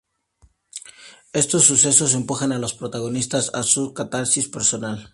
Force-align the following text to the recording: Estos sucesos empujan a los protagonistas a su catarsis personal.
Estos 1.31 1.65
sucesos 1.65 2.15
empujan 2.15 2.51
a 2.53 2.57
los 2.57 2.73
protagonistas 2.73 3.53
a 3.53 3.61
su 3.61 3.93
catarsis 3.93 4.47
personal. 4.49 5.09